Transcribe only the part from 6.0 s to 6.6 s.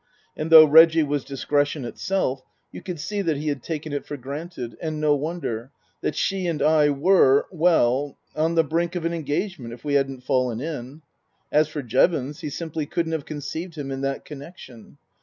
that she and